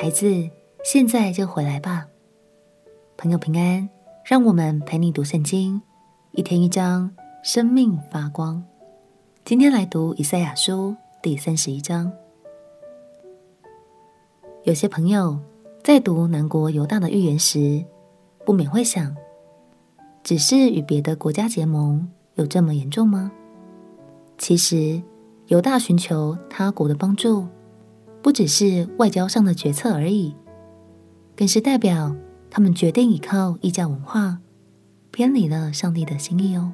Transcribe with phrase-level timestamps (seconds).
[0.00, 0.48] 孩子，
[0.84, 2.06] 现在就回来吧。
[3.16, 3.88] 朋友平安，
[4.24, 5.82] 让我们陪你读圣经，
[6.30, 7.10] 一天一章，
[7.42, 8.62] 生命发光。
[9.44, 12.12] 今天来读以赛亚书第三十一章。
[14.62, 15.36] 有些朋友
[15.82, 17.84] 在读南国犹大的预言时，
[18.46, 19.16] 不免会想：
[20.22, 23.32] 只是与别的国家结盟，有这么严重吗？
[24.38, 25.02] 其实，
[25.48, 27.48] 犹大寻求他国的帮助，
[28.28, 30.36] 不只是外交上的决策而已，
[31.34, 32.14] 更是代表。
[32.50, 34.40] 他们决定依靠异教文化，
[35.10, 36.70] 偏离了上帝的心意哦。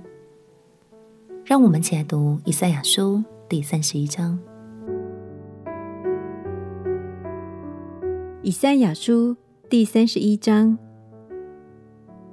[1.45, 4.37] 让我们一起来读以赛亚书第三十一章。
[8.43, 9.37] 以赛亚书
[9.71, 10.77] 第三十一章：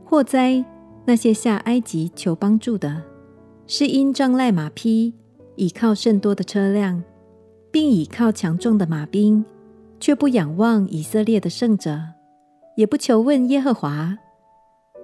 [0.04, 0.66] 祸哉！
[1.06, 3.04] 那些下埃及求帮助的，
[3.68, 5.14] 是因仗赖马匹，
[5.58, 7.04] 倚靠甚多的车辆，
[7.72, 9.46] 并倚靠强壮的马兵，
[10.00, 12.00] 却不仰望以色列的圣者。
[12.76, 14.18] 也不求问耶和华。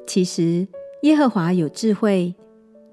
[0.07, 0.67] 其实
[1.03, 2.33] 耶和华有智慧，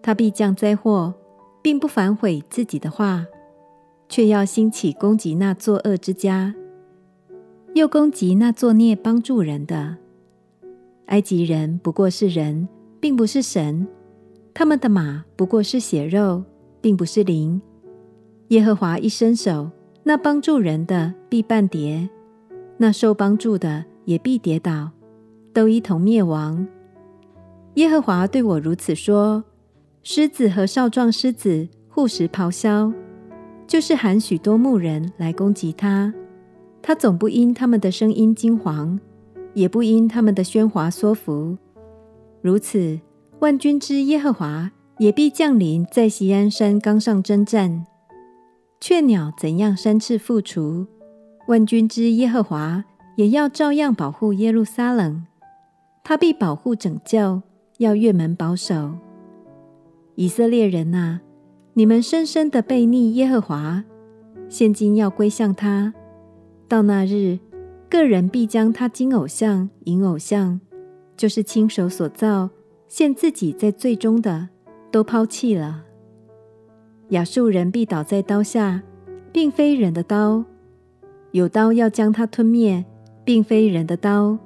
[0.02, 1.14] 他必降灾祸，
[1.62, 3.25] 并不反悔自己的话，
[4.08, 6.55] 却要兴起攻击那作恶之家，
[7.75, 9.97] 又攻击那作孽帮助人的。
[11.06, 12.69] 埃及人不过是人，
[13.00, 13.86] 并不是神；
[14.52, 16.42] 他们的马不过是血肉，
[16.80, 17.62] 并不是灵。
[18.48, 19.70] 耶和华一伸手，
[20.03, 22.09] 那帮助人的必绊跌，
[22.77, 23.84] 那受帮助的。
[24.06, 24.91] 也必跌倒，
[25.55, 26.69] 都一同灭亡。
[27.77, 29.42] 耶和华对我如此说：
[30.03, 32.92] 狮子和少壮狮子互食咆哮，
[33.67, 36.12] 就是喊许多牧人来攻击他。
[36.83, 38.98] 他总不因他们的声音惊惶，
[39.55, 41.56] 也不因他们的喧哗缩服。
[42.42, 43.01] 如此，
[43.39, 47.86] 万军之耶和华也必降临在锡安山冈上征战。
[48.86, 50.86] 雀鸟怎样三翅复雏，
[51.48, 52.84] 万军之耶和华。
[53.16, 55.24] 也要照样保护耶路撒冷，
[56.02, 57.40] 他必保护拯救，
[57.78, 58.92] 要越门保守。
[60.17, 61.23] 以色列人哪，
[61.73, 63.83] 你们深深的悖逆耶和华，
[64.50, 65.94] 现今要归向他。
[66.68, 67.39] 到那日，
[67.89, 70.61] 个人必将他金偶像、银偶像，
[71.17, 72.50] 就是亲手所造、
[72.86, 74.50] 陷自己在罪中的，
[74.90, 75.84] 都抛弃了。
[77.14, 78.83] 亚述人必倒在刀下，
[79.33, 80.45] 并非人的刀，
[81.33, 82.85] 有刀要将他吞灭。
[83.27, 84.36] 并非人的刀，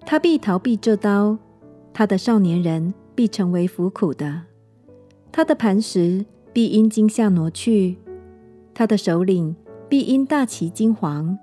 [0.00, 1.38] 他必逃避这刀；
[1.94, 4.42] 他的少年人必成为服苦的，
[5.30, 7.96] 他的磐石必因惊吓挪去，
[8.74, 9.54] 他的首领
[9.88, 11.38] 必因大旗惊惶。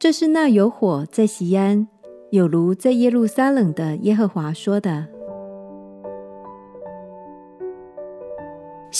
[0.00, 1.86] 这是那有火在锡安，
[2.32, 5.06] 有炉在耶路撒冷的耶和华说的。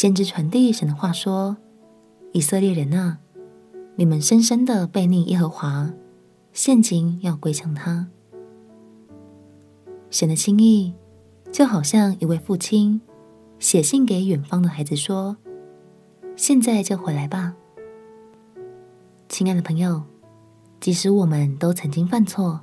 [0.01, 1.57] 先知传递神的话说
[2.31, 3.19] ：“以色列人啊，
[3.97, 5.93] 你们深深的背逆耶和华。”
[6.55, 8.07] 现今要归向他。
[10.09, 10.95] 神的心意，
[11.51, 13.01] 就好像一位父亲
[13.59, 15.37] 写信给远方的孩子说
[16.37, 17.57] ：“现在就回来吧。”
[19.29, 20.05] 亲爱的朋友，
[20.79, 22.61] 即使我们都曾经犯错，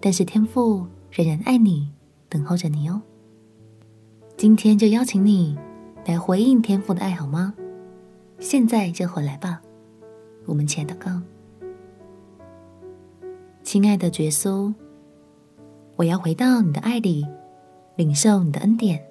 [0.00, 1.92] 但是天父仍然爱你，
[2.28, 3.02] 等候着你哦。
[4.36, 5.56] 今天就邀请你
[6.08, 7.52] 来回应天父的爱，好吗？
[8.40, 9.60] 现在就回来吧。
[10.46, 11.22] 我们亲爱的祷告。
[13.62, 14.72] 亲爱的耶稣，
[15.96, 17.26] 我要回到你的爱里，
[17.96, 19.04] 领受你的恩典。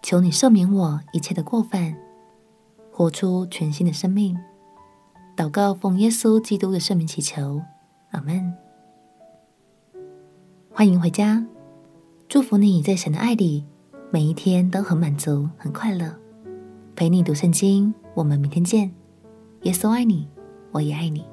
[0.00, 1.98] 求你赦免我一切的过犯，
[2.92, 4.38] 活出全新的生命。
[5.36, 7.60] 祷告奉耶稣基督的圣名祈求，
[8.12, 8.54] 阿门。
[10.70, 11.44] 欢迎回家，
[12.28, 13.66] 祝福你在神的爱里，
[14.10, 16.10] 每一天都很满足、很快乐。
[16.96, 18.90] 陪你读圣经，我们明天见。
[19.64, 20.26] 耶稣爱你，
[20.72, 21.26] 我也爱你。